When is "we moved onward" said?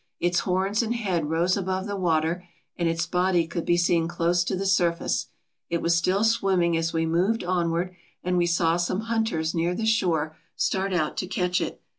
6.91-7.95